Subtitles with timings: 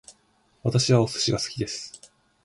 [0.63, 2.01] 私はお寿司が好きです